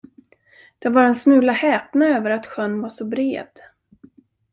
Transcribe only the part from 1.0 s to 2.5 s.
en smula häpna över att